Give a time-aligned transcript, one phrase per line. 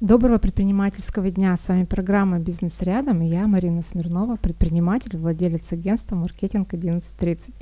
[0.00, 1.54] Доброго предпринимательского дня.
[1.58, 7.54] С вами программа «Бизнес рядом» и я, Марина Смирнова, предприниматель, владелец агентства «Маркетинг 1130».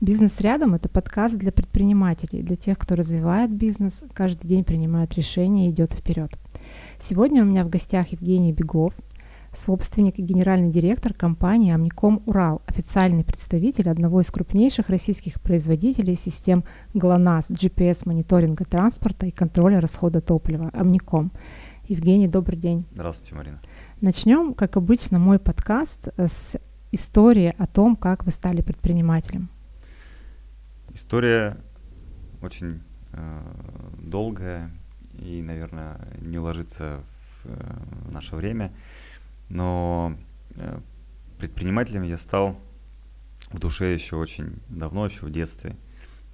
[0.00, 5.68] «Бизнес рядом»— это подкаст для предпринимателей, для тех, кто развивает бизнес, каждый день принимает решения
[5.68, 6.32] и идет вперед.
[6.98, 8.94] Сегодня у меня в гостях Евгений Беглов,
[9.54, 16.64] собственник и генеральный директор компании «Амником Урал», официальный представитель одного из крупнейших российских производителей систем
[16.94, 21.32] ГЛОНАСС, GPS-мониторинга транспорта и контроля расхода топлива «Амником».
[21.88, 22.86] Евгений, добрый день.
[22.94, 23.60] Здравствуйте, Марина.
[24.00, 26.54] Начнем, как обычно, мой подкаст с
[26.92, 29.48] истории о том, как вы стали предпринимателем.
[30.94, 31.56] История
[32.40, 32.82] очень
[33.12, 33.40] э,
[34.00, 34.70] долгая
[35.18, 37.00] и, наверное, не ложится
[37.42, 38.72] в э, наше время,
[39.48, 40.14] но
[40.54, 40.78] э,
[41.38, 42.60] предпринимателем я стал
[43.50, 45.74] в душе еще очень давно, еще в детстве.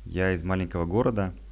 [0.04, 1.32] Я из маленького города–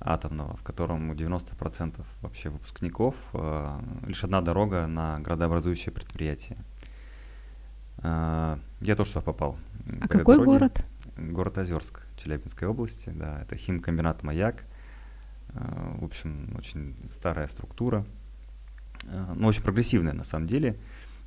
[0.00, 6.58] атомного, в котором у 90% вообще выпускников э, лишь одна дорога на градообразующее предприятие.
[7.98, 9.58] Э, я тоже туда попал.
[10.00, 10.44] А какой дороге.
[10.44, 10.84] город?
[11.16, 14.64] Город Озерск, Челябинской области, да, это химкомбинат «Маяк».
[15.48, 18.06] Э, в общем, очень старая структура,
[19.04, 20.78] э, ну, очень прогрессивная на самом деле,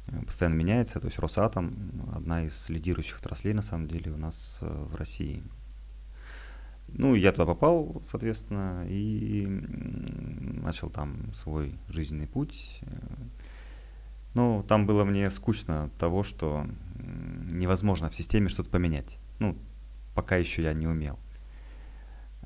[0.08, 4.60] э, постоянно меняется, то есть Росатом одна из лидирующих отраслей на самом деле у нас
[4.62, 5.44] э, в России.
[6.94, 12.82] Ну, я туда попал, соответственно, и начал там свой жизненный путь.
[14.34, 16.66] Но там было мне скучно от того, что
[17.52, 19.18] невозможно в системе что-то поменять.
[19.40, 19.58] Ну,
[20.16, 21.20] пока еще я не умел.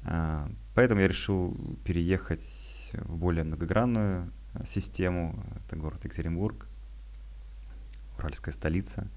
[0.03, 4.31] А, поэтому я решил переехать в более многогранную
[4.65, 5.43] систему.
[5.65, 6.67] Это город Екатеринбург,
[8.17, 9.09] уральская столица.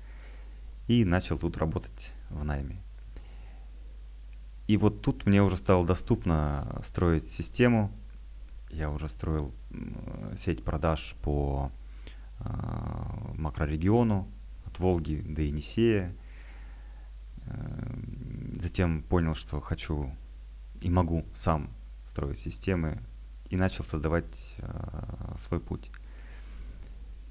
[0.88, 2.82] И начал тут работать в найме.
[4.68, 7.90] И вот тут мне уже стало доступно строить систему.
[8.70, 9.54] Я уже строил
[10.36, 11.72] сеть продаж по
[12.40, 12.44] э,
[13.34, 14.28] макрорегиону
[14.66, 16.14] от Волги до Енисея.
[17.46, 17.94] Э,
[18.60, 20.12] затем понял, что хочу
[20.82, 21.70] и могу сам
[22.06, 23.00] строить системы
[23.48, 25.90] и начал создавать э, свой путь.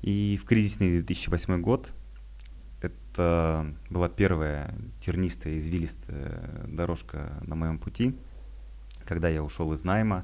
[0.02, 1.94] И в кризисный 2008 год
[3.18, 8.16] это была первая тернистая, извилистая дорожка на моем пути,
[9.06, 10.24] когда я ушел из найма.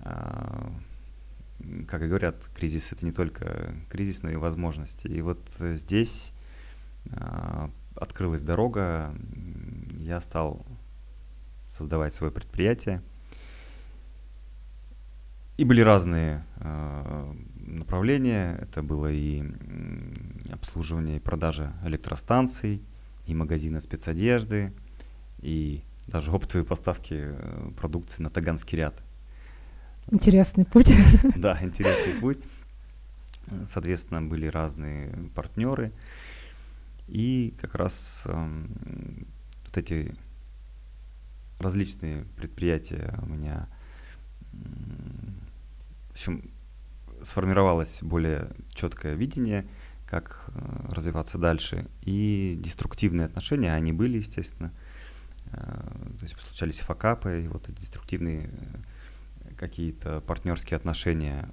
[0.00, 0.70] А,
[1.88, 5.06] как и говорят, кризис это не только кризис, но и возможности.
[5.06, 6.34] И вот здесь
[7.10, 9.14] а, открылась дорога,
[9.96, 10.66] я стал
[11.70, 13.00] создавать свое предприятие.
[15.56, 17.34] И были разные э,
[17.66, 18.58] направления.
[18.60, 19.42] Это было и
[20.50, 22.82] обслуживание и продажа электростанций,
[23.26, 24.72] и магазины спецодежды,
[25.40, 29.02] и даже оптовые поставки э, продукции на Таганский ряд.
[30.10, 30.92] Интересный путь.
[31.36, 32.38] Да, интересный путь.
[33.66, 35.92] Соответственно, были разные партнеры.
[37.08, 38.66] И как раз э,
[39.66, 40.14] вот эти
[41.58, 43.68] различные предприятия у меня
[46.14, 46.50] в общем,
[47.24, 49.66] сформировалось более четкое видение,
[50.06, 51.86] как э, развиваться дальше.
[52.02, 54.72] И деструктивные отношения, они были, естественно.
[55.46, 61.48] Э, то есть случались факапы, и вот деструктивные э, какие-то партнерские отношения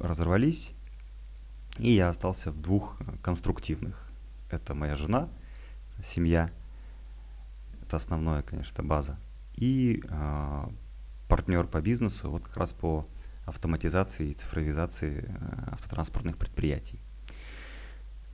[0.00, 0.72] разорвались.
[1.78, 4.10] И я остался в двух конструктивных.
[4.50, 5.28] Это моя жена,
[6.04, 6.50] семья.
[7.82, 9.18] Это основное, конечно, база.
[9.54, 10.02] И
[11.28, 13.06] партнер по бизнесу, вот как раз по
[13.48, 17.00] автоматизации и цифровизации э, автотранспортных предприятий.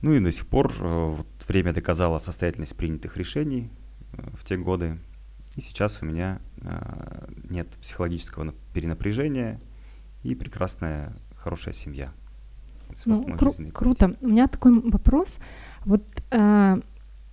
[0.01, 3.71] Ну и до сих пор э, вот, время доказало состоятельность принятых решений
[4.13, 4.97] э, в те годы.
[5.55, 6.41] И сейчас у меня
[7.49, 9.61] нет психологического перенапряжения
[10.21, 12.11] и прекрасная, хорошая семья.
[13.05, 14.17] Ну, вот кру- круто.
[14.19, 15.39] У меня такой вопрос.
[15.85, 16.81] Вот э,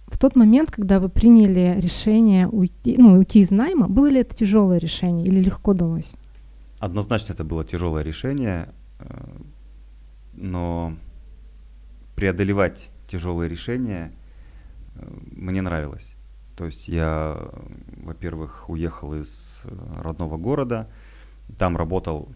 [0.06, 4.36] в тот момент, когда вы приняли решение уйти, ну, уйти из найма, было ли это
[4.36, 6.14] тяжелое решение или легко далось?
[6.82, 8.68] Однозначно это было тяжелое решение,
[8.98, 9.36] э,
[10.32, 10.96] но
[12.16, 14.12] преодолевать тяжелые решения
[14.96, 16.16] э, мне нравилось.
[16.56, 17.38] То есть я,
[18.02, 20.90] во-первых, уехал из э, родного города,
[21.56, 22.34] там работал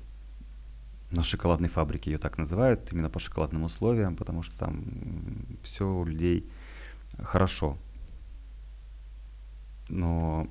[1.11, 4.85] на шоколадной фабрике, ее так называют, именно по шоколадным условиям, потому что там
[5.65, 6.49] все у людей
[7.19, 7.77] хорошо.
[9.89, 10.47] Но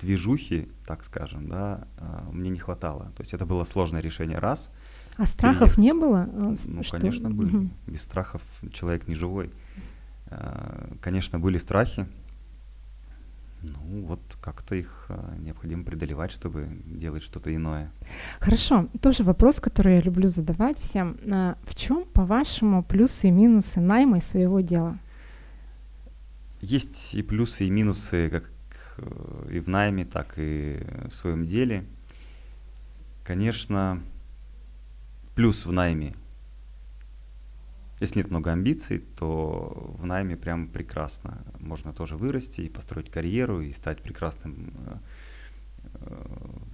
[0.00, 3.12] движухи, так скажем, да, а, мне не хватало.
[3.16, 4.70] То есть это было сложное решение раз.
[5.16, 6.28] А страхов не было?
[6.32, 6.98] А, ну, что?
[6.98, 7.56] конечно, были.
[7.56, 7.70] Угу.
[7.88, 8.42] Без страхов
[8.72, 9.50] человек не живой.
[10.26, 12.06] А, конечно, были страхи.
[13.62, 17.90] Ну, вот как-то их необходимо преодолевать, чтобы делать что-то иное.
[18.38, 18.88] Хорошо.
[19.02, 21.18] Тоже вопрос, который я люблю задавать всем.
[21.26, 24.98] В чем, по-вашему, плюсы и минусы найма и своего дела?
[26.62, 28.50] Есть и плюсы, и минусы, как
[29.50, 31.84] и в найме, так и в своем деле.
[33.24, 34.02] Конечно,
[35.34, 36.14] плюс в найме.
[38.00, 41.44] Если нет много амбиций, то в найме прям прекрасно.
[41.58, 44.96] Можно тоже вырасти и построить карьеру, и стать прекрасным э,
[45.94, 46.26] э,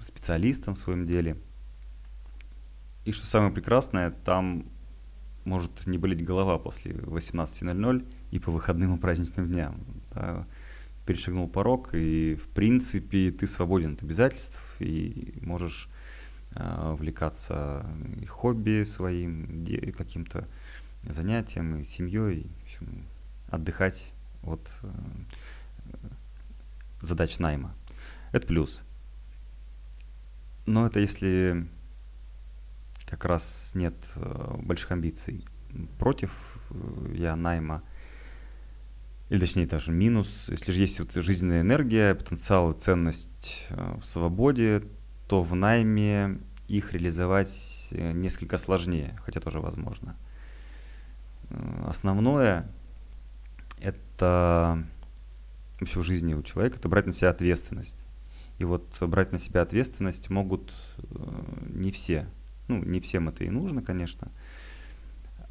[0.04, 1.36] специалистом в своем деле.
[3.04, 4.66] И что самое прекрасное, там
[5.44, 9.80] может не болеть голова после 18.00 и по выходным и праздничным дням.
[11.06, 15.88] Перешагнул порог, и в принципе ты свободен от обязательств и можешь
[16.52, 17.86] э, увлекаться
[18.20, 19.64] и хобби своим,
[19.96, 20.46] каким-то
[21.04, 23.04] занятием, и семьей, в общем,
[23.48, 24.12] отдыхать
[24.42, 24.88] от э,
[27.00, 27.74] задач найма.
[28.32, 28.82] Это плюс.
[30.66, 31.68] Но это если
[33.06, 35.46] как раз нет э, больших амбиций.
[35.98, 36.32] Против
[36.70, 37.82] э, я найма,
[39.28, 40.46] или точнее даже минус.
[40.48, 44.84] Если же есть вот жизненная энергия, потенциал и ценность э, в свободе,
[45.28, 46.38] то в найме
[46.68, 50.16] их реализовать несколько сложнее, хотя тоже возможно.
[51.84, 52.68] Основное
[53.80, 54.84] это
[55.78, 58.04] вообще в жизни у человека, это брать на себя ответственность.
[58.58, 60.72] И вот брать на себя ответственность могут
[61.68, 62.26] не все.
[62.68, 64.28] Ну, не всем это и нужно, конечно.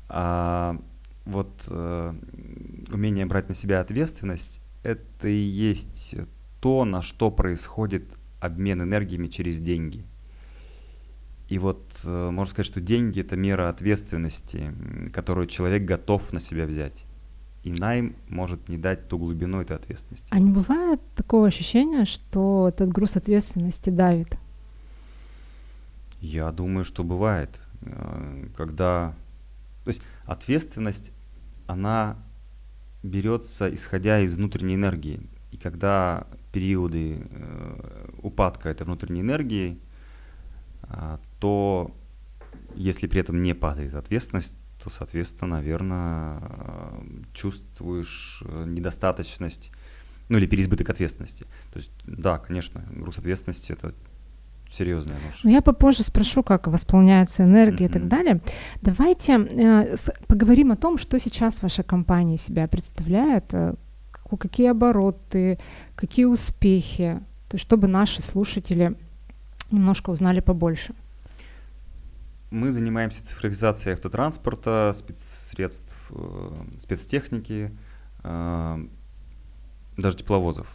[0.10, 0.77] А
[1.25, 2.13] вот э,
[2.92, 6.16] умение брать на себя ответственность– это и есть
[6.60, 8.06] то, на что происходит
[8.39, 10.06] обмен энергиями через деньги.
[11.48, 14.74] И вот э, можно сказать, что деньги– это мера ответственности,
[15.13, 17.04] которую человек готов на себя взять.
[17.63, 20.27] И найм может не дать ту глубину этой ответственности.
[20.30, 24.38] А не бывает такого ощущения, что этот груз ответственности давит?
[26.19, 27.50] Я думаю, что бывает,
[27.81, 29.13] э, когда...
[29.83, 31.12] То есть ответственность,
[31.67, 32.17] она
[33.03, 35.21] берется исходя из внутренней энергии.
[35.51, 39.79] И когда периоды э, упадка этой внутренней энергии,
[40.83, 41.95] э, то
[42.75, 46.41] если при этом не падает ответственность, то, соответственно, наверное,
[47.33, 49.71] чувствуешь недостаточность,
[50.29, 51.45] ну или переизбыток ответственности.
[51.71, 53.94] То есть, да, конечно, груз ответственности это
[54.75, 55.39] серьезная ложь.
[55.44, 57.89] Ну, я попозже спрошу, как восполняется энергия mm-hmm.
[57.89, 58.42] и так далее.
[58.81, 63.75] Давайте э, с, поговорим о том, что сейчас ваша компания себя представляет, э,
[64.39, 65.60] какие обороты,
[65.95, 68.95] какие успехи, то есть чтобы наши слушатели
[69.72, 70.94] немножко узнали побольше.
[72.51, 77.72] Мы занимаемся цифровизацией автотранспорта, спецсредств, э, спецтехники,
[78.24, 78.86] э,
[79.98, 80.68] даже тепловозов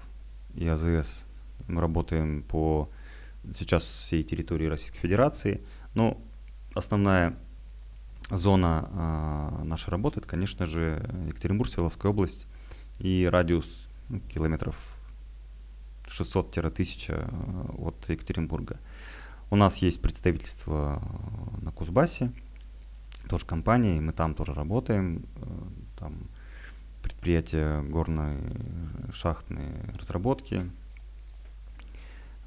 [0.55, 1.25] и АЗС.
[1.69, 2.91] Мы работаем по
[3.55, 5.65] сейчас всей территории Российской Федерации.
[5.95, 6.21] Но
[6.75, 7.37] основная
[8.31, 8.89] зона
[9.61, 12.47] э, нашей работы, это, конечно же, Екатеринбург, Свердловская область
[12.99, 13.67] и радиус
[14.09, 14.77] ну, километров
[16.07, 18.79] 600-1000 а, от Екатеринбурга.
[19.51, 21.03] У нас есть представительство
[21.61, 22.33] на Кузбассе,
[23.29, 25.25] тоже компания, и мы там тоже работаем.
[25.37, 25.47] Э,
[25.99, 26.29] там
[27.03, 28.39] предприятия горной
[29.13, 30.71] шахтной разработки,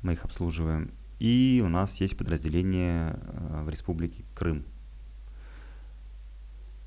[0.03, 0.91] мы их обслуживаем.
[1.19, 4.65] И у нас есть подразделение э, в Республике Крым.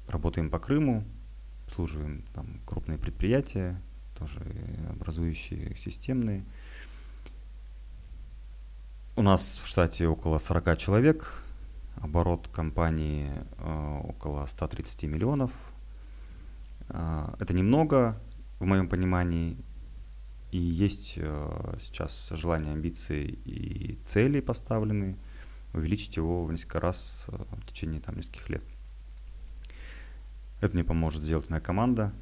[0.09, 1.05] Работаем по Крыму,
[1.67, 3.81] обслуживаем там крупные предприятия,
[4.17, 4.41] тоже
[4.91, 6.45] образующие системные.
[9.17, 11.43] У нас в штате около 40 человек,
[11.97, 15.51] оборот компании э, около 130 миллионов.
[16.91, 18.21] Э, это немного,
[18.59, 19.57] в моем понимании,
[20.57, 25.19] и есть э, сейчас желание, амбиции и цели поставлены,
[25.75, 28.63] увеличить его в несколько раз э, в течение там, нескольких лет.
[30.63, 32.15] Это мне поможет сделать моя команда.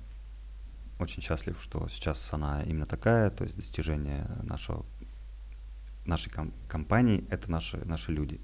[0.98, 4.84] Очень счастлив, что сейчас она именно такая, то есть достижение нашего,
[6.04, 8.40] нашей ком- компании– это наши, наши люди.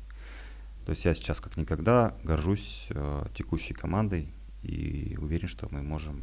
[0.87, 4.33] То есть я сейчас как никогда горжусь э, текущей командой
[4.63, 6.23] и уверен, что мы можем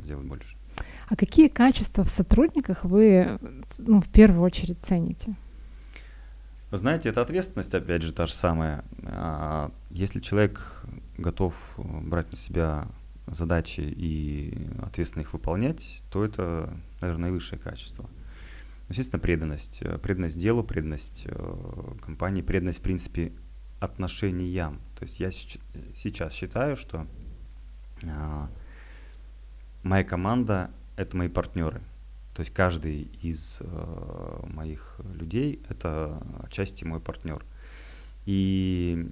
[0.00, 0.58] сделать больше.
[1.08, 3.38] А какие качества в сотрудниках вы
[3.78, 5.36] ну, в первую очередь цените?
[6.70, 8.84] Вы знаете, это ответственность, опять же, та же самая.
[9.04, 10.82] А, если человек
[11.16, 12.88] готов брать на себя
[13.28, 18.08] задачи и ответственно их выполнять, то это, наверное, наивысшее качество.
[18.88, 19.82] Естественно, преданность.
[20.02, 23.32] Преданность делу, преданность э, компании, преданность, в принципе,
[23.80, 24.80] отношениям.
[24.98, 27.06] То есть я сейчас считаю, что
[28.04, 28.48] а,
[29.86, 31.80] моя команда это мои партнеры.
[32.34, 37.42] То есть каждый из э, моих людей— это отчасти мой партнер.
[38.26, 39.08] И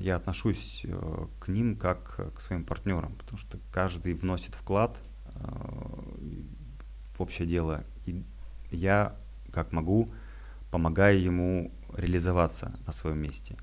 [0.00, 4.98] я отношусь э, к ним как к своим партнерам, потому что каждый вносит вклад
[5.34, 5.38] э,
[7.14, 7.84] в общее дело.
[8.06, 8.24] И
[8.70, 9.14] я,
[9.52, 10.10] как могу,
[10.70, 13.56] помогаю ему реализоваться на своем месте.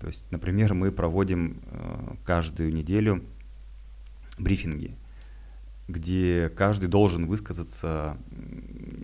[0.00, 3.24] То есть, например, мы проводим э, каждую неделю
[4.38, 4.96] брифинги,
[5.88, 8.16] где каждый должен высказаться,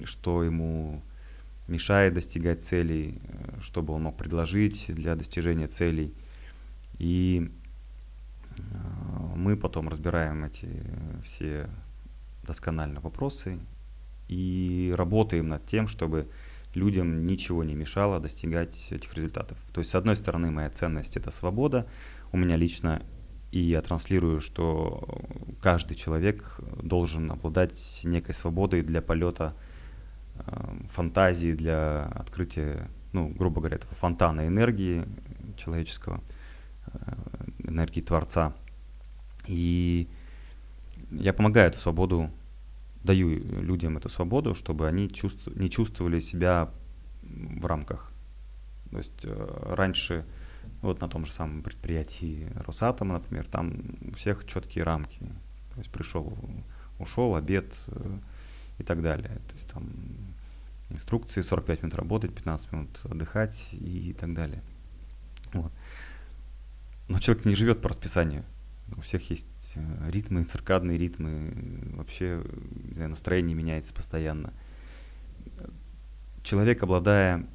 [0.05, 1.03] что ему
[1.69, 6.15] мешает достигать целей, э, что бы он мог предложить для достижения целей.
[6.99, 7.51] И
[8.57, 8.63] э,
[9.37, 10.69] мы потом разбираем эти
[11.25, 11.69] все
[12.43, 13.59] досконально вопросы
[14.29, 16.29] и работаем над тем, чтобы
[16.75, 19.59] людям ничего не мешало достигать этих результатов.
[19.73, 21.87] То есть, с одной стороны, моя ценность— это свобода.
[22.33, 23.03] У меня лично
[23.51, 25.09] и я транслирую, что
[25.61, 29.55] каждый человек должен обладать некой свободой для полета
[30.35, 30.43] э,
[30.91, 35.05] фантазии, для открытия, ну, грубо говоря, этого фонтана энергии
[35.57, 36.21] человеческого,
[36.87, 36.91] э,
[37.65, 38.53] энергии Творца.
[39.47, 40.09] И
[41.11, 42.31] я помогаю эту свободу,
[43.03, 43.31] даю
[43.63, 46.71] людям эту свободу, чтобы они чувств, не чувствовали себя
[47.23, 48.13] в рамках.
[48.91, 50.27] То есть э, раньше
[50.83, 55.21] вот на том же самом предприятии Росатома, например, там у всех четкие рамки.
[55.75, 56.37] То есть пришел,
[56.99, 58.19] ушел, обед э,
[58.79, 59.41] и так далее.
[59.49, 59.91] То есть там
[60.91, 64.63] инструкции 45 минут работать, 15 минут отдыхать и так далее.
[65.53, 65.73] Вот.
[67.09, 68.45] Но человек не живет по расписанию.
[68.97, 71.53] У всех есть э, ритмы, циркадные ритмы,
[71.97, 72.43] вообще
[72.95, 74.53] знаю, настроение меняется постоянно.
[76.43, 77.47] Человек, обладая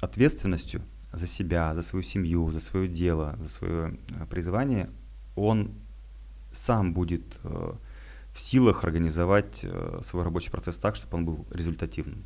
[0.00, 4.88] ответственностью, за себя, за свою семью, за свое дело, за свое э, призвание,
[5.36, 5.72] он
[6.52, 7.72] сам будет э,
[8.32, 12.24] в силах организовать э, свой рабочий процесс так, чтобы он был результативным.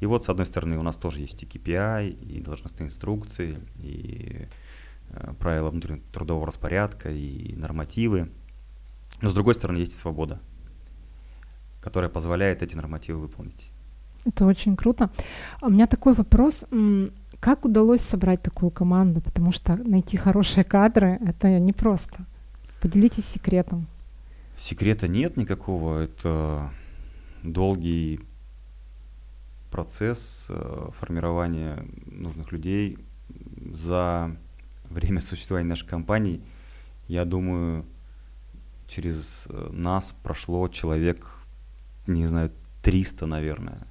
[0.00, 4.46] И вот, с одной стороны, у нас тоже есть и KPI, и должностные инструкции, и
[5.38, 8.28] правила внутреннего трудового распорядка, и нормативы.
[9.22, 10.38] Но, с другой стороны, есть и свобода,
[11.80, 13.70] которая позволяет эти нормативы выполнить.
[14.26, 15.08] Это очень круто.
[15.62, 16.64] У меня такой вопрос.
[17.46, 19.20] Как удалось собрать такую команду?
[19.20, 22.26] Потому что найти хорошие кадры— это непросто.
[22.80, 23.86] Поделитесь секретом.
[24.58, 26.00] Секрета нет никакого.
[26.00, 26.72] Это
[27.44, 28.18] долгий
[29.70, 32.98] процесс э, формирования нужных людей.
[33.74, 34.36] За
[34.90, 36.40] время существования нашей компании,
[37.06, 37.84] я думаю,
[38.88, 41.24] через э, нас прошло человек,
[42.08, 42.50] не знаю,
[42.82, 43.86] 300, наверное,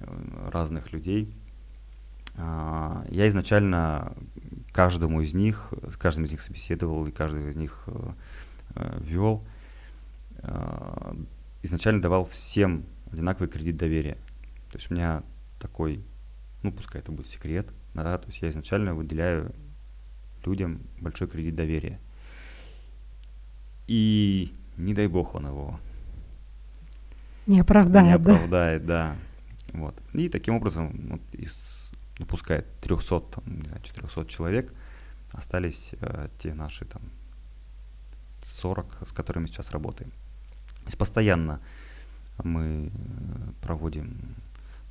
[0.00, 1.32] э, разных людей—
[2.36, 4.14] я изначально
[4.72, 8.10] каждому из них, с каждым из них собеседовал и каждый из них э,
[8.74, 9.42] э, вел.
[10.38, 11.14] Э,
[11.62, 14.18] изначально давал всем одинаковый кредит доверия.
[14.70, 15.22] То есть у меня
[15.58, 16.04] такой,
[16.62, 19.54] ну пускай это будет секрет, да, то есть я изначально выделяю
[20.44, 21.98] людям большой кредит доверия.
[23.86, 25.80] И не дай бог он его
[27.46, 28.06] не оправдает.
[28.06, 29.16] Не оправдает, да.
[29.72, 29.78] да.
[29.78, 29.94] Вот.
[30.12, 31.75] И таким образом вот, из
[32.24, 34.72] пускай 300, там, не знаю, 400 человек,
[35.32, 37.02] остались э, те наши там
[38.44, 40.10] 40, с которыми сейчас работаем.
[40.10, 41.60] То есть постоянно
[42.44, 44.16] мы э, проводим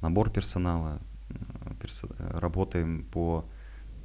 [0.01, 1.35] набор персонала, э,
[1.81, 3.45] перс работаем по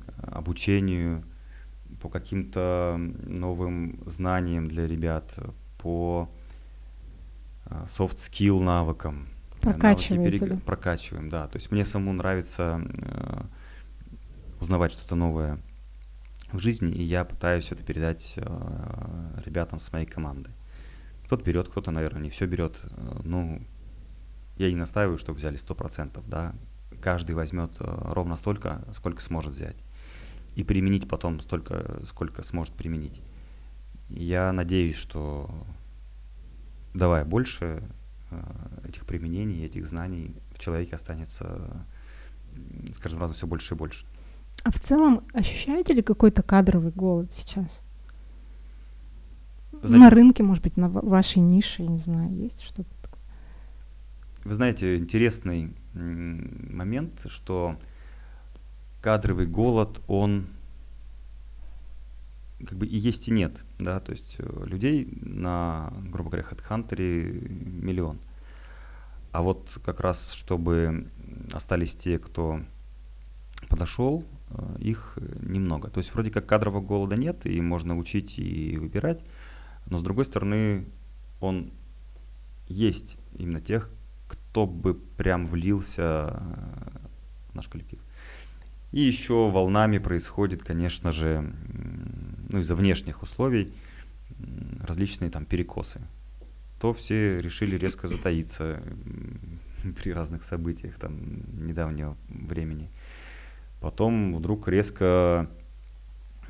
[0.06, 1.24] э, обучению,
[2.00, 5.36] по каким-то новым знаниям для ребят,
[5.78, 6.30] по
[7.66, 9.26] soft skill навыкам,
[9.60, 10.62] Прокачиваете перег...
[10.64, 11.46] Прокачиваем, да.
[11.48, 13.42] То есть мне самому нравится э,
[14.60, 15.58] узнавать что-то новое
[16.52, 20.50] в жизни, и я пытаюсь это передать э, ребятам с моей команды.
[21.26, 22.80] Кто-то берет, кто-то, наверное, не все берет.
[22.84, 23.62] Э, ну,
[24.56, 26.54] я не настаиваю, чтобы взяли 100%, да.
[27.00, 29.76] Каждый возьмет э, ровно столько, сколько сможет взять.
[30.56, 33.20] И применить потом столько, сколько сможет применить.
[34.08, 35.48] Я надеюсь, что
[36.92, 37.84] давая больше,
[38.86, 41.86] этих применений, этих знаний в человеке останется
[42.92, 44.04] с каждым разом все больше и больше.
[44.64, 47.80] А в целом ощущаете ли какой-то кадровый голод сейчас?
[49.82, 53.20] Знаете, на рынке, может быть, на вашей нише, я не знаю, есть что-то такое?
[54.44, 57.76] Вы знаете, интересный момент, что
[59.00, 60.48] кадровый голод, он
[62.58, 67.00] как бы и есть, и нет, да, то есть э, людей на, грубо говоря, HeadHunter
[67.82, 68.18] миллион.
[69.32, 71.08] А вот как раз, чтобы
[71.52, 72.60] остались те, кто
[73.68, 75.88] подошел, э, их немного.
[75.88, 79.20] То есть вроде как кадрового голода нет, и можно учить и выбирать,
[79.86, 80.86] но с другой стороны
[81.40, 81.72] он
[82.68, 83.16] есть.
[83.36, 83.90] именно тех,
[84.28, 86.42] кто бы прям влился
[87.50, 87.98] в наш коллектив.
[88.92, 91.52] И еще волнами происходит, конечно же,
[92.50, 93.72] ну, из-за внешних условий
[94.82, 96.00] различные там перекосы.
[96.80, 98.82] То все решили резко затаиться
[100.02, 102.90] при разных событиях там недавнего времени.
[103.80, 105.48] Потом вдруг резко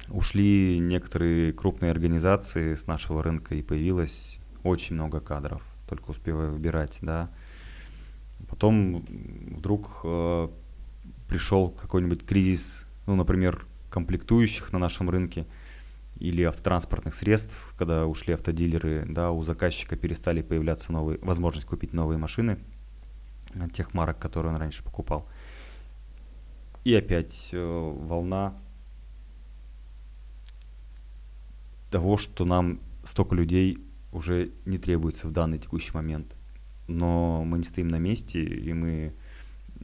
[0.08, 6.98] ушли некоторые крупные организации с нашего рынка и появилось очень много кадров, только успевая выбирать,
[7.02, 7.30] да.
[8.48, 9.04] Потом
[9.54, 10.48] вдруг э,
[11.28, 15.46] пришел какой-нибудь кризис, ну, например, комплектующих на нашем рынке
[16.20, 22.18] или автотранспортных средств, когда ушли автодилеры, да, у заказчика перестали появляться новые, возможность купить новые
[22.18, 22.58] машины
[23.72, 25.26] тех марок, которые он раньше покупал.
[26.84, 28.54] И опять э, волна
[31.90, 33.78] того, что нам столько людей
[34.12, 36.36] уже не требуется в данный текущий момент.
[36.86, 39.14] Но мы не стоим на месте, и мы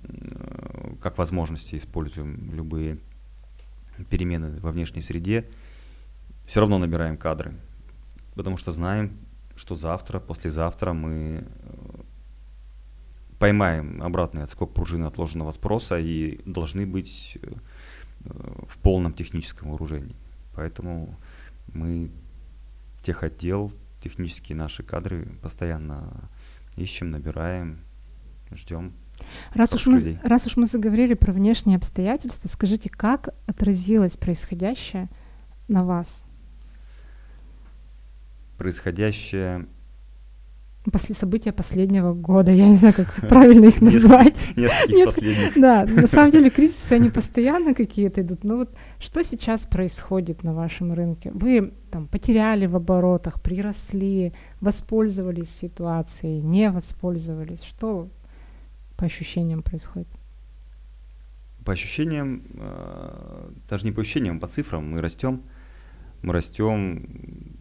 [0.03, 2.99] э, как возможности используем любые
[4.11, 5.49] перемены во внешней среде,
[6.47, 7.55] все равно набираем кадры,
[8.35, 9.19] потому что знаем,
[9.57, 12.01] что завтра, послезавтра мы э,
[13.39, 17.53] поймаем обратный отскок пружины отложенного спроса и должны быть э,
[18.69, 20.17] в полном техническом вооружении.
[20.55, 21.17] Поэтому
[21.73, 22.11] мы
[23.03, 23.73] техотдел,
[24.03, 26.31] технические наши кадры постоянно
[26.77, 27.81] ищем, набираем,
[28.53, 28.93] ждем.
[29.55, 35.09] Раз уж, мы, раз уж мы заговорили про внешние обстоятельства, скажите, как отразилось происходящее
[35.69, 36.27] на вас?
[38.57, 39.67] Происходящее
[40.93, 44.37] После события последнего года, я не знаю, как правильно их назвать.
[44.57, 45.61] Нескольких последних.
[45.61, 48.45] Да, на самом деле кризисы, они постоянно какие-то идут.
[48.45, 51.33] Но вот что сейчас происходит на вашем рынке?
[51.35, 57.65] Вы там потеряли в оборотах, приросли, воспользовались ситуацией, не воспользовались?
[57.65, 58.09] Что
[58.97, 60.09] по ощущениям происходит?
[61.65, 65.43] По ощущениям, э, даже не по ощущениям, по цифрам мы растем.
[66.23, 67.56] Мы растем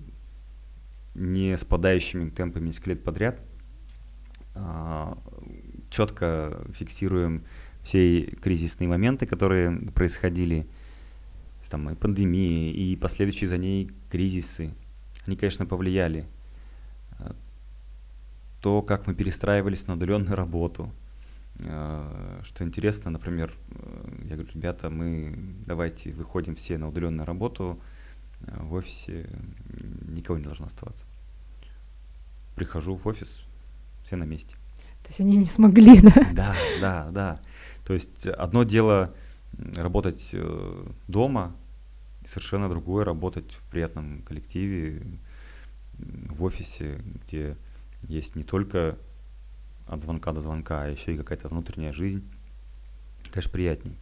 [1.16, 3.40] не спадающими темпами несколько лет подряд.
[4.54, 5.18] А,
[5.90, 7.44] четко фиксируем
[7.82, 10.68] все кризисные моменты, которые происходили,
[11.70, 14.74] там, и пандемии, и последующие за ней кризисы.
[15.26, 16.26] Они, конечно, повлияли.
[17.20, 17.36] А,
[18.62, 20.92] то, как мы перестраивались на удаленную работу.
[21.60, 23.54] А, что интересно, например,
[24.24, 27.80] я говорю, ребята, мы давайте выходим все на удаленную работу,
[28.42, 29.30] в офисе
[30.08, 31.06] никого не должно оставаться.
[32.56, 33.46] Прихожу в офис,
[34.04, 34.56] все на месте.
[35.04, 36.28] То есть они не смогли, да?
[36.34, 37.42] Да, да, да.
[37.86, 39.14] То есть одно дело
[39.76, 41.56] работать э, дома,
[42.26, 45.02] совершенно другое работать в приятном коллективе,
[45.98, 47.56] в офисе, где
[48.02, 48.98] есть не только
[49.88, 52.24] от звонка до звонка, а еще и какая-то внутренняя жизнь.
[53.32, 53.98] Конечно, приятней.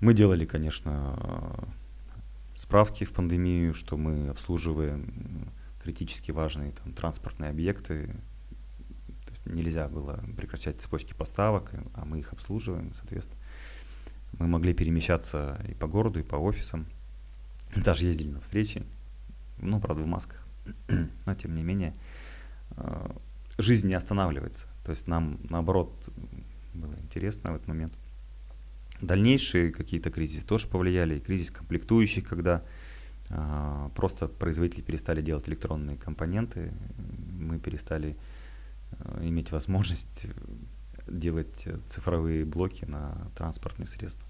[0.00, 1.68] Мы делали, конечно,
[2.60, 5.50] справки в пандемию, что мы обслуживаем
[5.82, 8.14] критически важные там, транспортные объекты.
[9.46, 13.40] Нельзя было прекращать цепочки поставок, а мы их обслуживаем, соответственно.
[14.38, 16.86] Мы могли перемещаться и по городу, и по офисам.
[17.74, 18.84] Даже ездили на встречи,
[19.58, 20.46] ну, правда, в масках.
[21.26, 21.94] Но, тем не менее,
[22.76, 23.10] э,
[23.56, 24.66] жизнь не останавливается.
[24.84, 25.92] То есть нам, наоборот,
[26.74, 27.94] было интересно в этот момент.
[29.00, 31.16] Дальнейшие какие-то кризисы тоже повлияли.
[31.16, 32.62] И кризис комплектующих, когда
[33.30, 36.72] а, просто производители перестали делать электронные компоненты,
[37.38, 38.16] мы перестали
[38.98, 40.26] а, иметь возможность
[41.06, 44.26] делать цифровые блоки на транспортные средства.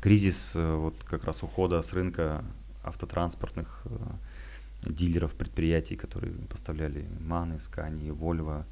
[0.00, 2.44] Кризис э, вот как раз ухода с рынка
[2.84, 8.64] автотранспортных э, дилеров, предприятий, которые поставляли Маны, Скани, Вольво,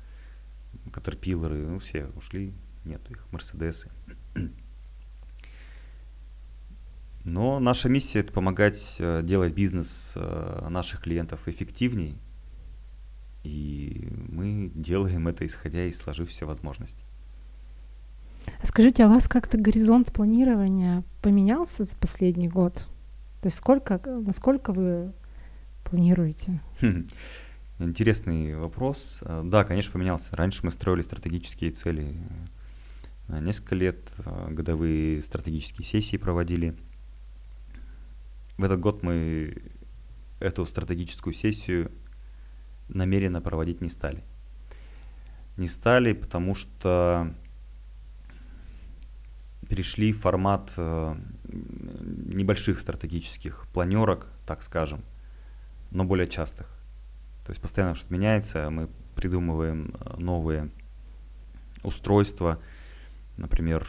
[0.93, 2.53] Катерпиллеры, ну все ушли,
[2.85, 3.91] нету их, Мерседесы.
[7.27, 12.17] Но наша миссия это помогать э, делать бизнес э, наших клиентов эффективней.
[13.43, 17.05] И мы делаем это, исходя из сложившихся возможностей.
[18.63, 22.87] Скажите, а у вас как-то горизонт планирования поменялся за последний год?
[23.43, 25.13] То есть сколько, насколько вы
[25.85, 26.61] планируете?
[27.81, 29.19] Интересный вопрос.
[29.23, 30.35] Э, да, конечно, поменялся.
[30.37, 32.15] Раньше мы строили стратегические цели
[33.29, 34.11] несколько лет,
[34.49, 36.77] годовые стратегические сессии проводили–
[38.59, 39.55] в этот год мы
[40.41, 41.91] эту стратегическую сессию
[42.89, 44.25] намеренно проводить не стали.
[45.59, 47.35] Не стали, потому что
[49.69, 51.17] перешли в формат э,
[51.49, 55.05] небольших стратегических планерок, так скажем,
[55.91, 56.67] но более частых.
[57.45, 60.71] То есть постоянно что-то меняется, мы придумываем новые
[61.83, 62.61] устройства,
[63.37, 63.87] например,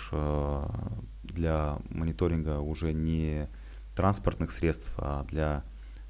[1.24, 3.50] для мониторинга уже не
[3.96, 5.64] транспортных средств, а для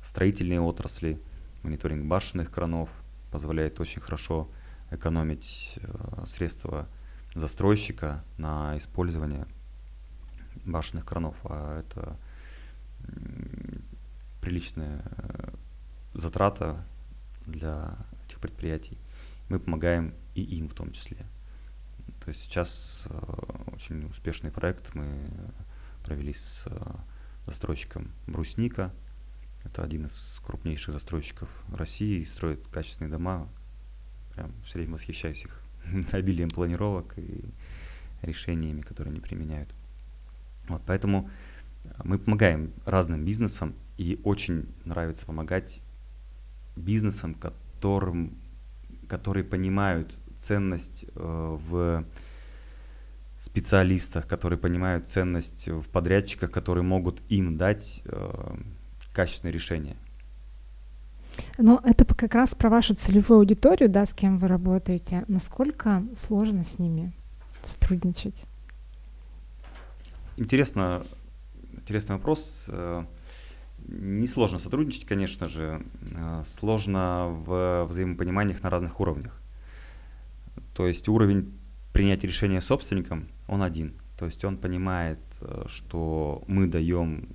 [0.03, 1.21] строительной отрасли.
[1.63, 2.89] Мониторинг башенных кранов
[3.31, 4.49] позволяет очень хорошо
[4.91, 6.87] экономить э, средства
[7.33, 9.45] застройщика на использование
[10.65, 12.17] башенных кранов, а это
[14.41, 15.53] приличная э,
[16.13, 16.85] затрата
[17.45, 18.97] для этих предприятий.
[19.49, 21.25] Мы помогаем и им в том числе.
[22.27, 25.07] То есть сейчас э, очень успешный проект мы
[26.03, 26.65] провели с
[27.45, 28.93] застройщиком Брусника.
[29.63, 33.47] Это один из крупнейших застройщиков России, строит качественные дома.
[34.35, 35.61] Прям все время восхищаюсь их
[36.11, 37.45] обилием планировок и
[38.21, 39.73] решениями, которые они применяют.
[40.67, 41.29] Вот, поэтому
[42.03, 45.81] мы помогаем разным бизнесам, и очень нравится помогать
[46.75, 48.37] бизнесам, которым,
[49.07, 52.05] которые понимают ценность э, в
[53.39, 58.55] специалистах, которые понимают ценность в подрядчиках, которые могут им дать э,
[59.13, 59.95] качественное решение.
[61.57, 65.23] Но это как раз про вашу целевую аудиторию, да, с кем вы работаете.
[65.27, 67.13] Насколько сложно с ними
[67.63, 68.43] сотрудничать?
[70.35, 71.05] Интересно,
[71.73, 72.65] интересный вопрос.
[72.67, 73.05] Э,
[73.87, 75.83] несложно сотрудничать, конечно же.
[76.43, 79.39] Сложно в взаимопониманиях на разных уровнях.
[80.73, 81.53] То есть уровень
[81.93, 83.93] принять решение собственником, он один.
[84.17, 87.29] То есть он понимает, э, что мы даем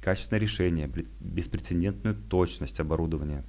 [0.00, 3.44] качественное решение, беспрецедентную точность оборудования.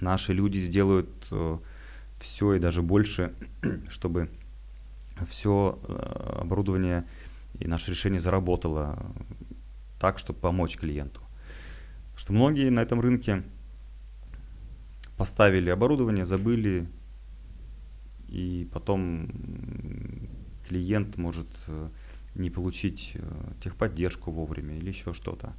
[0.00, 1.58] Наши люди сделают э,
[2.18, 3.34] все и даже больше,
[3.88, 4.30] чтобы
[5.28, 7.04] все э, оборудование
[7.58, 9.04] и наше решение заработало
[9.98, 11.20] так, чтобы помочь клиенту.
[12.16, 13.42] Что многие на этом рынке
[15.16, 16.88] поставили оборудование, забыли,
[18.30, 19.28] и потом
[20.68, 21.88] клиент может э,
[22.36, 23.20] не получить э,
[23.62, 25.52] техподдержку вовремя или еще что-то.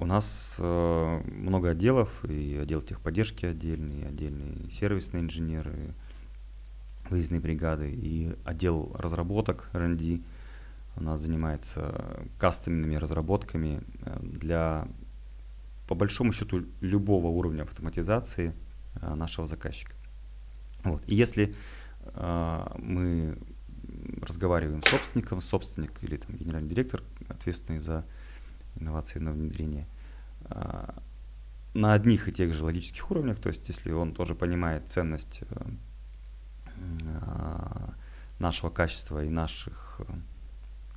[0.00, 5.94] У нас э, много отделов, и отдел техподдержки отдельный, и отдельные сервисные инженеры,
[7.08, 10.20] выездные бригады, и отдел разработок R&D
[10.96, 13.82] у нас занимается кастомными разработками
[14.22, 14.88] для,
[15.86, 18.54] по большому счету, любого уровня автоматизации
[19.02, 19.95] нашего заказчика.
[20.86, 21.02] Вот.
[21.06, 21.54] И если
[22.04, 23.38] э, мы
[24.22, 28.04] разговариваем с собственником, собственник или там, генеральный директор, ответственный за
[28.76, 29.86] инновации на внедрение,
[30.48, 30.88] э,
[31.74, 35.66] на одних и тех же логических уровнях, то есть если он тоже понимает ценность э,
[38.38, 40.00] нашего качества и наших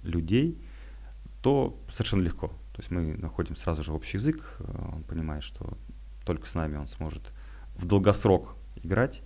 [0.04, 0.62] людей,
[1.42, 2.48] то совершенно легко.
[2.48, 4.58] То есть мы находим сразу же общий язык,
[4.92, 5.78] он понимает, что
[6.26, 7.24] только с нами он сможет
[7.76, 9.22] в долгосрок играть,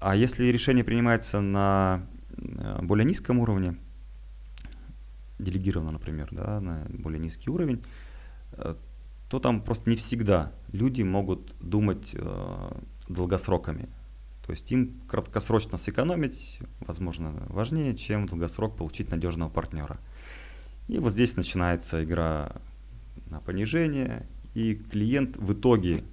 [0.00, 3.76] а если решение принимается на э, более низком уровне,
[5.38, 7.82] делегировано, например, да, на более низкий уровень,
[8.52, 8.74] э,
[9.30, 12.70] то там просто не всегда люди могут думать э,
[13.08, 13.88] долгосроками.
[14.46, 19.98] То есть им краткосрочно сэкономить, возможно, важнее, чем в долгосрок получить надежного партнера.
[20.86, 22.52] И вот здесь начинается игра
[23.30, 26.04] на понижение, и клиент в итоге,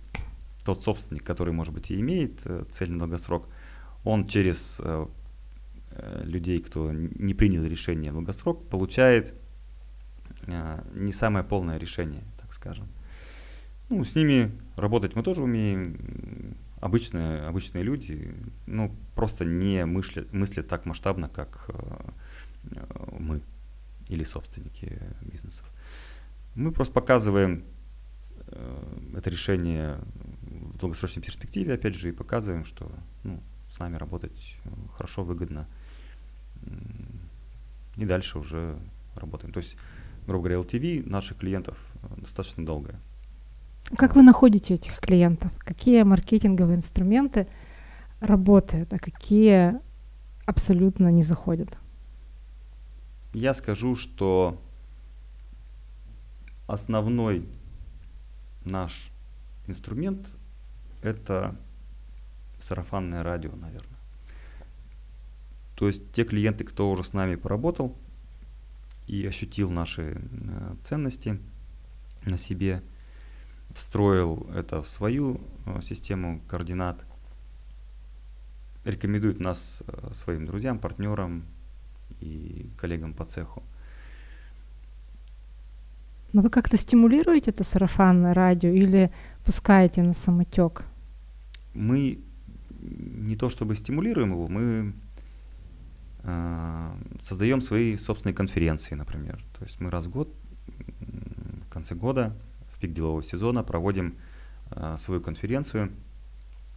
[0.63, 2.39] тот собственник, который, может быть, и имеет
[2.71, 3.49] цель на долгосрок–
[4.03, 5.05] он через э,
[5.91, 9.33] э, людей, кто не принял решение в долгосрок, получает
[10.47, 12.87] э, не самое полное решение, так скажем.
[13.89, 16.55] Ну, с ними работать мы тоже умеем.
[16.79, 18.33] Обычные, обычные люди,
[18.65, 21.69] ну, просто не мыслят, мыслят так масштабно, как
[23.19, 23.41] мы
[24.07, 25.69] или собственники бизнесов.
[26.55, 27.65] Мы просто показываем
[29.15, 29.99] это решение
[30.41, 32.91] в долгосрочной перспективе, опять же, и показываем, что
[33.23, 35.67] ну, с нами работать э, хорошо, выгодно.
[37.97, 38.77] И дальше уже
[39.15, 39.53] работаем.
[39.53, 39.77] То есть,
[40.27, 42.99] грубо говоря, LTV наших клиентов э, достаточно долгое.
[43.97, 45.51] Как вы находите этих клиентов?
[45.59, 47.47] Какие маркетинговые инструменты
[48.19, 49.79] работают, а какие
[50.45, 51.77] абсолютно не заходят?
[53.33, 54.61] Я скажу, что
[56.67, 57.45] основной
[58.65, 59.11] наш
[59.67, 60.27] инструмент–
[61.01, 61.55] это
[62.61, 63.99] сарафанное радио, наверное.
[65.75, 67.95] То есть те клиенты, кто уже с нами поработал
[69.07, 71.39] и ощутил наши э, ценности
[72.25, 72.81] на себе,
[73.73, 77.03] встроил это в свою э, систему координат,
[78.85, 81.45] рекомендует нас э, своим друзьям, партнерам
[82.19, 83.63] и коллегам по цеху.
[86.33, 89.11] Но вы как-то стимулируете это сарафанное радио или
[89.43, 90.85] пускаете на самотек?
[91.73, 92.19] мы
[92.81, 94.93] не то чтобы стимулируем его, мы
[96.23, 99.43] э, создаем свои собственные конференции, например.
[99.57, 100.33] То есть мы раз в год,
[101.67, 102.35] в конце года,
[102.73, 104.15] в пик делового сезона проводим
[104.71, 105.91] э, свою конференцию,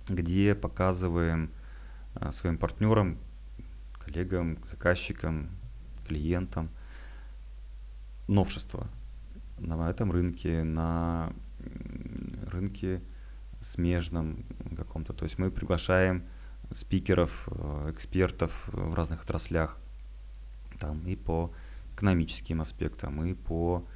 [0.09, 1.51] где показываем
[2.17, 3.19] э, своим партнерам,
[3.99, 5.49] коллегам, заказчикам,
[6.07, 6.69] клиентам
[8.29, 8.87] новшества
[9.59, 11.33] на этом рынке, на
[12.51, 13.01] рынке
[13.61, 14.45] смежном
[14.77, 15.13] каком-то.
[15.13, 16.25] То есть мы приглашаем
[16.73, 19.77] спикеров, э, экспертов в разных отраслях,
[20.79, 21.53] там и по
[21.95, 23.87] экономическим аспектам, и по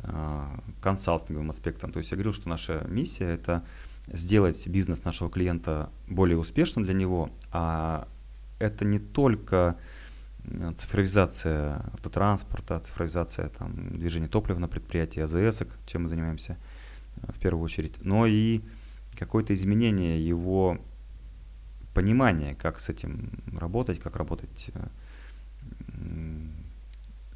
[0.00, 0.46] э,
[0.80, 1.92] консалтинговым аспектам.
[1.92, 3.64] То есть я говорил, что наша миссия это
[4.06, 8.08] сделать бизнес нашего клиента более успешным для него, а
[8.58, 9.76] это не только
[10.44, 16.56] э, цифровизация автотранспорта, цифровизация там, движения топлива на предприятии, АЗС, чем мы занимаемся
[17.16, 18.62] э, в первую очередь, но и
[19.18, 20.78] какое-то изменение его
[21.92, 24.86] понимания, как с этим работать, как работать э,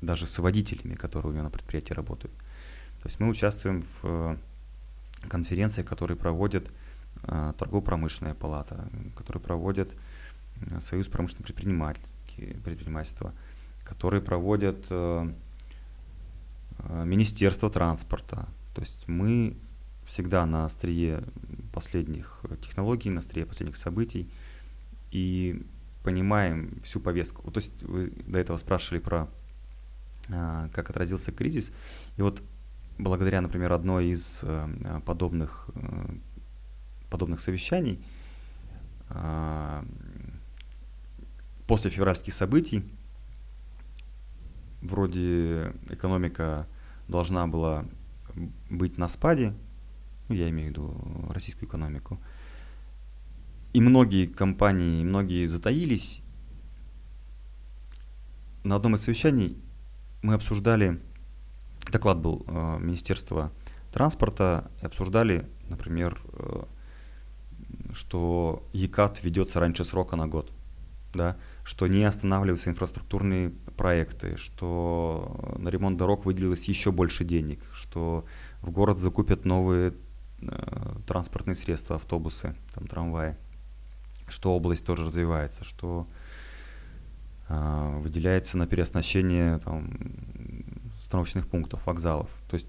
[0.00, 2.32] даже с водителями, которые у него на предприятии работают.
[3.02, 4.36] То есть мы участвуем в э,
[5.28, 6.70] конференциях, которые проводит
[7.24, 9.90] э, торгово-промышленная палата, которые проводят
[10.80, 13.32] Союз промышленного предпринимательства,
[13.82, 14.88] которые проводят
[17.04, 18.46] Министерство транспорта.
[18.74, 19.56] То есть мы
[20.12, 21.24] всегда на острие
[21.72, 24.30] последних технологий, на острие последних событий
[25.10, 25.64] и
[26.02, 27.50] понимаем всю повестку.
[27.50, 29.28] То есть вы до этого спрашивали про
[30.28, 31.72] а, как отразился кризис.
[32.18, 32.42] И вот
[32.98, 36.14] благодаря, например, одной из а, подобных, а,
[37.08, 38.04] подобных совещаний
[39.08, 39.82] а,
[41.66, 42.84] после февральских событий
[44.82, 46.66] вроде экономика
[47.08, 47.86] должна была
[48.68, 49.54] быть на спаде,
[50.32, 52.18] ну, я имею в виду российскую экономику.
[53.74, 56.22] И многие компании, многие затаились.
[58.64, 59.62] На одном из совещаний
[60.22, 61.00] мы обсуждали,
[61.90, 63.52] доклад был э, Министерства
[63.92, 66.64] транспорта, и обсуждали, например, э,
[67.92, 70.50] что ЕКАТ ведется раньше срока на год,
[71.12, 78.24] да, что не останавливаются инфраструктурные проекты, что на ремонт дорог выделилось еще больше денег, что
[78.62, 79.92] в город закупят новые
[81.06, 83.36] транспортные средства, автобусы, там, трамваи,
[84.28, 86.06] что область тоже развивается, что
[87.48, 89.90] э, выделяется на переоснащение там,
[90.98, 92.30] остановочных пунктов, вокзалов.
[92.48, 92.68] То есть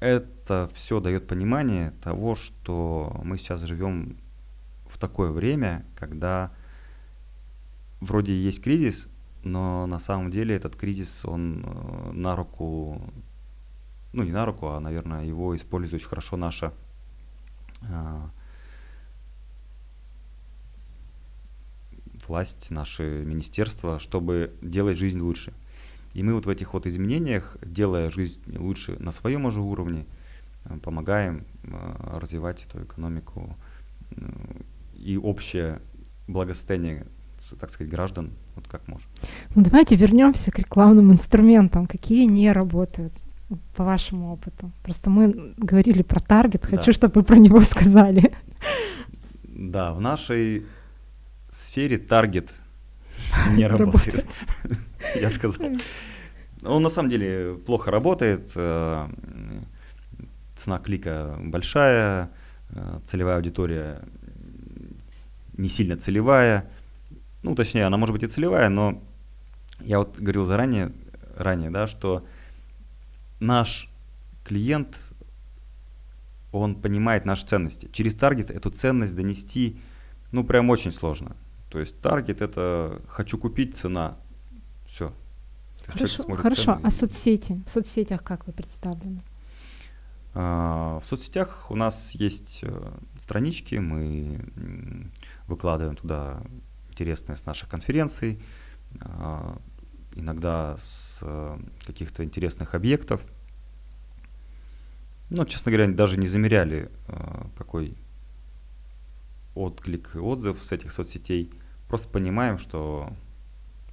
[0.00, 4.18] это все дает понимание того, что мы сейчас живем
[4.86, 6.52] в такое время, когда
[8.00, 9.08] вроде есть кризис,
[9.42, 13.00] но на самом деле этот кризис, он э, на руку,
[14.12, 16.72] ну не на руку, а, наверное, его использует очень хорошо наша
[22.28, 25.52] власть, наши министерства, чтобы делать жизнь лучше.
[26.14, 30.06] И мы вот в этих вот изменениях, делая жизнь лучше на своем уже уровне,
[30.64, 33.56] а, помогаем а, развивать эту экономику
[34.96, 35.80] и общее
[36.28, 37.06] благосостояние,
[37.58, 39.08] так сказать, граждан, вот как можем.
[39.54, 41.86] Ну давайте вернемся к рекламным инструментам.
[41.86, 43.12] Какие не работают?
[43.76, 44.70] По вашему опыту?
[44.82, 46.92] Просто мы говорили про таргет, хочу, да.
[46.92, 48.32] чтобы вы про него сказали.
[49.44, 50.66] Да, в нашей
[51.50, 52.50] сфере таргет
[53.56, 54.26] не работает,
[55.14, 55.68] я сказал.
[56.62, 59.08] Он на самом деле плохо работает, э,
[60.56, 62.30] цена клика большая,
[62.70, 64.00] э, целевая аудитория
[65.56, 66.68] не сильно целевая,
[67.42, 69.02] ну, точнее, она может быть и целевая, но
[69.80, 70.92] я вот говорил заранее,
[71.36, 72.22] ранее, да, что
[73.40, 73.88] наш
[74.44, 74.98] клиент,
[76.52, 77.88] он понимает наши ценности.
[77.92, 79.78] Через таргет эту ценность донести,
[80.32, 81.36] ну, прям очень сложно.
[81.70, 84.16] То есть таргет это хочу купить, цена,
[84.86, 85.12] все.
[85.86, 86.80] Хорошо, хорошо.
[86.82, 87.62] а соцсети?
[87.66, 89.22] В соцсетях как вы представлены?
[90.34, 94.40] А, в соцсетях у нас есть э, странички, мы
[95.46, 96.42] выкладываем туда
[96.90, 98.40] интересные с наших конференций,
[99.00, 99.58] а,
[100.14, 103.20] иногда с э, каких-то интересных объектов.
[105.30, 107.96] Ну, честно говоря, даже не замеряли, э, какой
[109.54, 111.52] отклик и отзыв с этих соцсетей.
[111.88, 113.12] Просто понимаем, что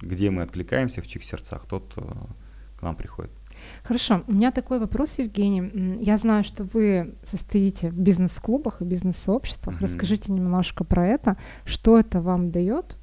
[0.00, 2.02] где мы откликаемся, в чьих сердцах, тот э,
[2.78, 3.32] к нам приходит.
[3.84, 6.02] Хорошо, у меня такой вопрос, Евгений.
[6.02, 9.76] Я знаю, что вы состоите в бизнес-клубах и бизнес-сообществах.
[9.76, 9.82] Mm-hmm.
[9.82, 11.36] Расскажите немножко про это.
[11.64, 12.96] Что это вам дает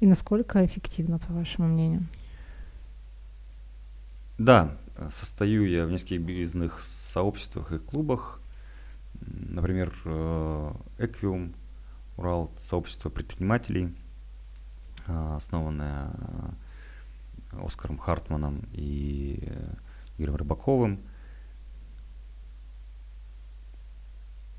[0.00, 2.06] и насколько эффективно, по вашему мнению?
[4.38, 4.76] Да,
[5.10, 6.72] состою я в нескольких бизнес
[7.12, 8.40] сообществах и клубах.
[9.20, 9.92] Например,
[10.98, 11.56] Equium,
[12.16, 13.96] Урал сообщество предпринимателей,
[15.06, 16.12] основанное
[17.50, 19.52] Оскаром Хартманом и
[20.18, 21.00] Игорем Рыбаковым.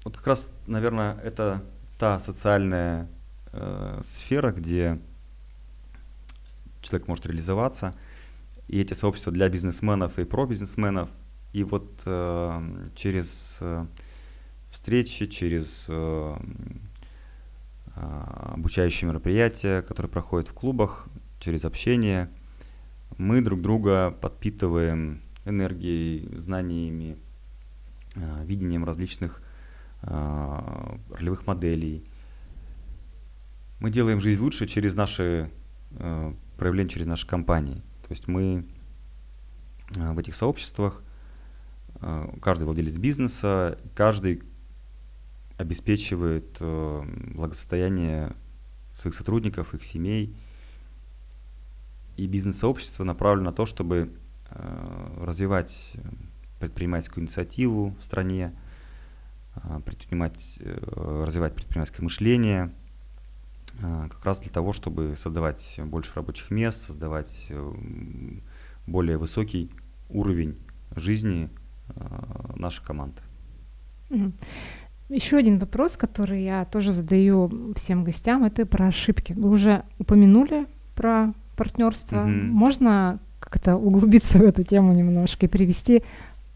[0.03, 1.63] Вот как раз, наверное, это
[1.97, 3.07] та социальная
[3.51, 4.99] э, сфера, где
[6.81, 7.93] человек может реализоваться.
[8.69, 11.10] И эти сообщества для бизнесменов и про бизнесменов.
[11.53, 13.88] И вот э, через э,
[14.69, 16.38] встречи, через э,
[17.95, 21.08] э, обучающие мероприятия, которые проходят в клубах,
[21.39, 22.29] через общение,
[23.17, 27.17] мы друг друга подпитываем энергией, знаниями,
[28.13, 29.41] э, видением различных
[30.03, 32.03] э, ролевых моделей.
[33.79, 35.49] Мы делаем жизнь лучше через наши
[35.93, 37.82] э, проявления, через наши компании.
[38.09, 38.65] То есть мы
[39.91, 41.03] в этих сообществах,
[42.41, 44.41] каждый владелец бизнеса, каждый
[45.57, 48.35] обеспечивает благосостояние
[48.95, 50.35] своих сотрудников, их семей.
[52.17, 54.11] И бизнес-сообщество направлено на то, чтобы
[54.49, 55.93] развивать
[56.59, 58.53] предпринимательскую инициативу в стране,
[59.85, 62.73] предпринимать, э, развивать предпринимательское мышление,
[63.81, 67.73] как раз для того, чтобы создавать больше рабочих мест, создавать э,
[68.87, 69.71] более высокий
[70.09, 70.57] уровень
[70.95, 71.49] жизни
[71.95, 73.21] а, нашей команды.
[75.09, 79.33] Еще один вопрос, который я тоже задаю всем гостям, это про ошибки.
[79.33, 82.17] Вы уже упомянули про партнерство.
[82.17, 82.47] Mm-hmm.
[82.49, 86.03] Можно как-то углубиться в эту тему немножко и привести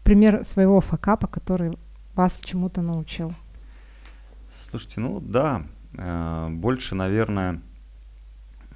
[0.04, 1.76] пример своего факапа, который
[2.14, 3.34] вас чему-то научил?
[4.70, 7.60] Слушайте, ну да, э, больше, наверное,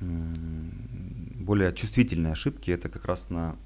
[0.01, 3.57] более чувствительные ошибки это как раз на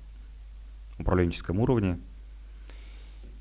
[0.99, 1.99] управленческом уровне.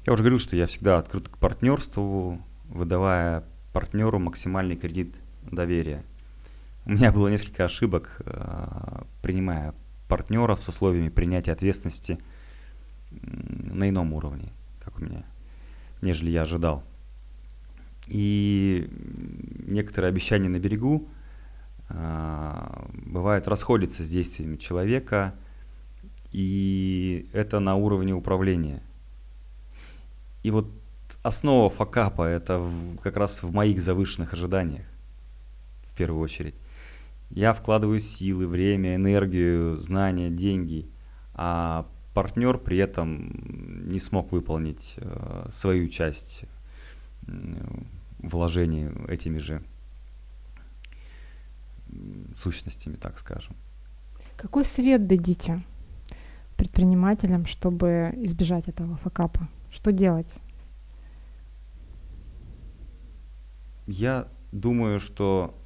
[0.05, 6.03] Я уже говорил, что я всегда открыт к партнерству, выдавая партнеру максимальный кредит доверия.
[6.85, 9.75] У меня было несколько ошибок, э, принимая
[10.07, 12.19] партнеров с условиями принятия ответственности
[13.11, 14.51] на ином уровне,
[14.83, 15.23] как у меня
[16.01, 16.83] нежели я ожидал.
[18.11, 18.89] И
[19.67, 21.07] некоторые обещания на берегу
[21.87, 25.33] э, бывают расходятся с действиями человека,
[26.33, 28.83] и это на уровне управления.
[30.43, 30.69] И вот
[31.23, 34.85] основа факапа это в, как раз в моих завышенных ожиданиях,
[35.85, 36.55] в первую очередь.
[37.29, 40.91] Я вкладываю силы, время, энергию, знания, деньги,
[41.33, 46.43] а партнер при этом не смог выполнить э, свою часть
[47.27, 47.31] э,
[48.21, 49.63] вложений этими же
[52.35, 53.55] сущностями, так скажем.
[54.37, 55.63] Какой совет дадите
[56.55, 59.47] предпринимателям, чтобы избежать этого факапа?
[59.71, 60.33] Что делать?
[63.87, 65.57] Я думаю, что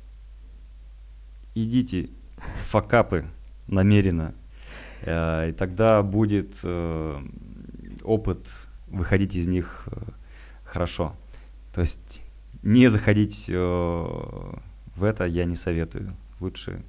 [1.54, 3.26] идите в факапы
[3.68, 4.34] намеренно,
[5.06, 7.22] Э, и тогда будет э,
[8.04, 8.48] опыт
[8.88, 10.02] выходить из них э,
[10.64, 11.16] хорошо.
[11.74, 12.22] То есть
[12.66, 16.14] не заходить в это я не советую.
[16.40, 16.82] Лучше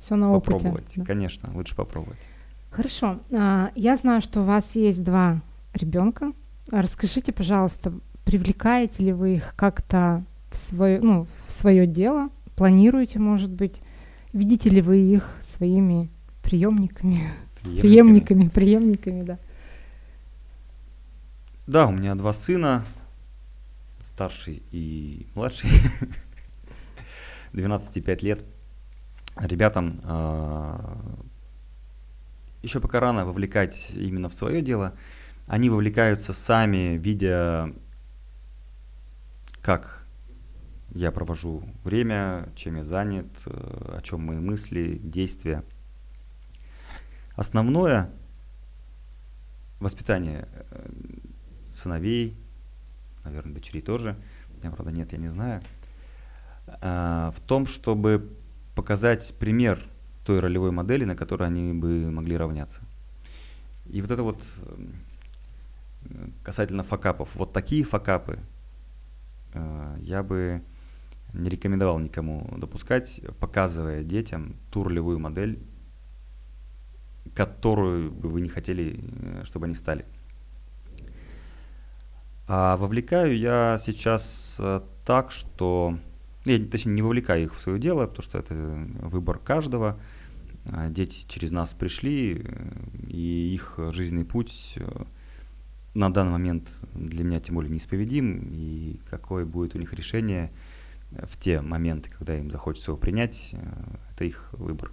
[0.00, 0.82] Все на попробовать.
[0.82, 1.04] Опыте, да?
[1.04, 2.18] Конечно, лучше попробовать.
[2.70, 3.18] Хорошо.
[3.32, 5.40] А, я знаю, что у вас есть два
[5.74, 6.32] ребенка.
[6.70, 7.92] Расскажите, пожалуйста,
[8.24, 12.30] привлекаете ли вы их как-то в свое, ну, в свое дело?
[12.56, 13.80] Планируете, может быть?
[14.32, 16.10] Видите ли вы их своими
[16.42, 17.22] приемниками,
[17.62, 19.38] преемниками, преемниками, да.
[21.66, 22.84] Да, у меня два сына,
[24.18, 25.70] старший и младший,
[27.52, 28.44] 12 и 5 лет.
[29.36, 30.96] Ребятам э,
[32.62, 34.94] еще пока рано вовлекать именно в свое дело.
[35.46, 37.72] Они вовлекаются сами, видя,
[39.62, 40.04] как
[40.90, 45.62] я провожу время, чем я занят, э, о чем мои мысли, действия–
[47.36, 48.10] Основное
[49.78, 50.90] воспитание э,
[51.72, 52.36] сыновей,
[53.28, 54.16] наверное, дочерей тоже,
[54.54, 55.62] у меня, правда, нет, я не знаю,
[56.80, 58.36] а, в том, чтобы
[58.74, 59.84] показать пример
[60.24, 62.82] той ролевой модели, на которой они бы могли равняться.
[63.86, 64.46] И вот это вот
[66.02, 67.34] э, касательно факапов.
[67.34, 68.38] Вот такие факапы
[69.54, 70.62] э, я бы
[71.32, 75.58] не рекомендовал никому допускать, показывая детям ту ролевую модель,
[77.34, 80.04] которую бы вы не хотели, э, чтобы они стали.
[82.50, 85.98] А вовлекаю я сейчас э, так, что...
[86.46, 90.00] Я, точнее, не вовлекаю их в свое дело, потому что это выбор каждого.
[90.64, 92.72] А дети через нас пришли, э,
[93.06, 94.78] и их жизненный путь
[95.92, 100.50] на данный момент для меня тем более неисповедим, и какое будет у них решение,
[101.10, 103.54] в те моменты, когда им захочется его принять,
[104.12, 104.92] это их выбор.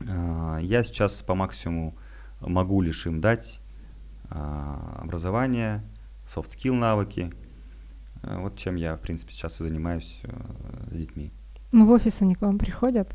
[0.00, 1.96] Я сейчас по максимуму
[2.40, 3.60] могу лишь им дать
[4.30, 5.82] образование,
[6.34, 7.32] soft-skill навыки.
[8.22, 10.22] Вот чем я, в принципе, сейчас и занимаюсь
[10.90, 11.32] с детьми.
[11.72, 13.08] Ну, в офис они к вам приходят?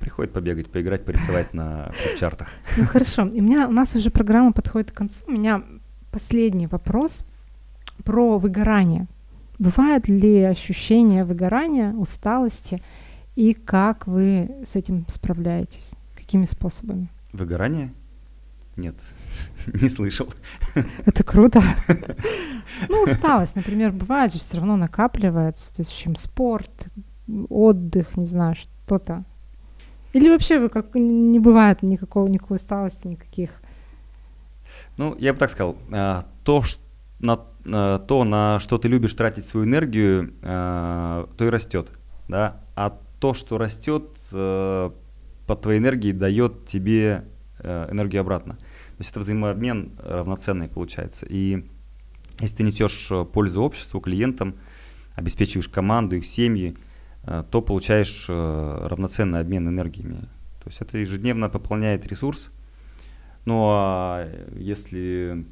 [0.00, 2.48] Приходит побегать, поиграть, порисовать на чартах.
[2.76, 3.26] Ну хорошо.
[3.26, 5.24] И у меня у нас уже программа подходит к концу.
[5.26, 5.62] У меня
[6.10, 7.22] последний вопрос
[8.04, 9.06] про выгорание.
[9.58, 12.82] Бывает ли ощущение выгорания, усталости,
[13.36, 15.90] и как вы с этим справляетесь?
[16.14, 17.10] Какими способами?
[17.32, 17.92] Выгорание?
[18.76, 18.96] Нет,
[19.66, 20.28] не слышал.
[21.04, 21.60] Это круто.
[22.88, 26.88] Ну, усталость, например, бывает же все равно накапливается, то есть чем спорт,
[27.48, 29.24] отдых, не знаю, что-то.
[30.12, 33.50] Или вообще вы как не бывает никакого никакой усталости, никаких?
[34.96, 36.80] Ну, я бы так сказал, а, то, что
[37.18, 41.90] на, а, то, на что ты любишь тратить свою энергию, а, то и растет,
[42.28, 47.24] да, а то, что растет под твоей энергией, дает тебе
[47.62, 48.58] энергию обратно.
[48.96, 51.26] То есть это взаимообмен равноценный получается.
[51.26, 51.64] И
[52.40, 54.54] если ты несешь пользу обществу, клиентам,
[55.14, 56.76] обеспечиваешь команду, их семьи,
[57.26, 60.20] Э, то получаешь э, равноценный обмен энергиями.
[60.62, 62.50] То есть это ежедневно пополняет ресурс.
[63.44, 65.44] Ну а если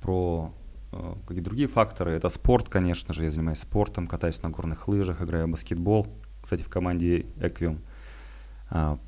[0.00, 0.54] про
[0.92, 5.20] э, какие другие факторы, это спорт, конечно же, я занимаюсь спортом, катаюсь на горных лыжах,
[5.20, 6.06] играю в баскетбол,
[6.42, 7.80] кстати, в команде Эквиум.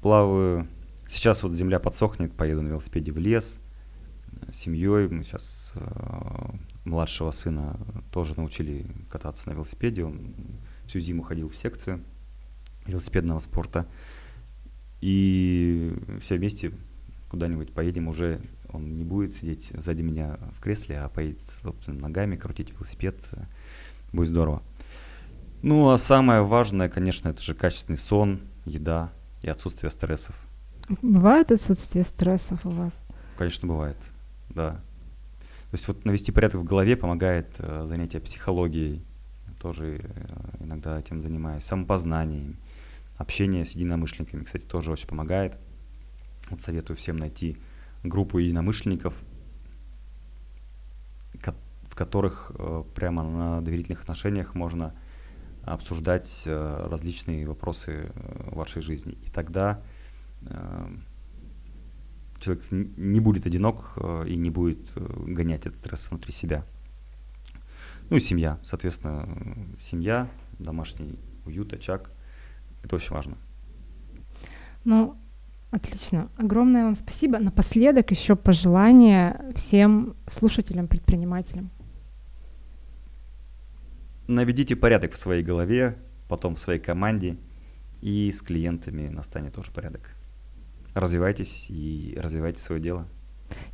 [0.02, 0.68] Плаваю.
[1.08, 3.58] Сейчас вот земля подсохнет, поеду на велосипеде в лес
[4.50, 5.08] с семьей.
[5.08, 5.72] Мы сейчас
[6.84, 7.80] младшего сына
[8.12, 10.04] тоже научили кататься на велосипеде.
[10.04, 10.34] Он
[10.86, 12.04] всю зиму ходил в секцию
[12.86, 13.86] велосипедного спорта.
[15.00, 16.72] И все вместе
[17.30, 18.42] куда-нибудь поедем уже.
[18.70, 23.16] Он не будет сидеть сзади меня в кресле, а поедет собственно, ногами, крутить велосипед.
[24.12, 24.62] Будет здорово.
[25.62, 29.10] Ну, а самое важное, конечно, это же качественный сон, еда
[29.42, 30.36] и отсутствие стрессов.
[31.02, 32.92] Бывает отсутствие стрессов у вас?
[33.36, 33.96] Конечно, бывает,
[34.48, 34.80] да.
[35.70, 39.04] То есть вот навести порядок в голове помогает э, занятие психологией,
[39.60, 42.56] тоже э, иногда этим занимаюсь, самопознанием,
[43.16, 45.58] общение с единомышленниками, кстати, тоже очень помогает.
[46.48, 47.58] Вот советую всем найти
[48.02, 49.14] группу единомышленников,
[51.42, 54.94] в которых э, прямо на доверительных отношениях можно
[55.64, 58.10] обсуждать э, различные вопросы
[58.50, 59.18] вашей жизни.
[59.26, 59.82] И тогда
[62.40, 66.64] человек не будет одинок и не будет гонять этот стресс внутри себя.
[68.10, 69.28] Ну и семья, соответственно,
[69.82, 70.28] семья,
[70.58, 72.10] домашний уют, очаг.
[72.82, 73.36] Это очень важно.
[74.84, 75.16] Ну,
[75.70, 76.30] отлично.
[76.36, 77.38] Огромное вам спасибо.
[77.38, 81.70] Напоследок еще пожелание всем слушателям, предпринимателям.
[84.26, 87.36] Наведите порядок в своей голове, потом в своей команде,
[88.00, 90.14] и с клиентами настанет тоже порядок.
[90.98, 93.06] Развивайтесь и развивайте свое дело.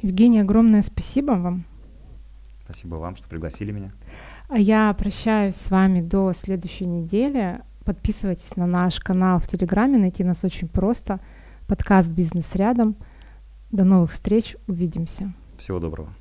[0.03, 1.65] Евгений, огромное спасибо вам.
[2.65, 3.93] Спасибо вам, что пригласили меня.
[4.49, 7.63] А я прощаюсь с вами до следующей недели.
[7.87, 11.19] Подписывайтесь на наш канал в Телеграме, найти нас очень просто.
[11.67, 12.95] Подкаст «Бизнес рядом».
[13.73, 15.33] До новых встреч, увидимся.
[15.57, 16.13] Всего доброго.